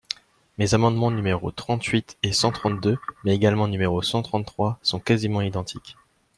[0.57, 5.95] Mes amendements numéros trente-huit et cent trente-deux mais également numéro cent trente-trois sont quasiment identiques.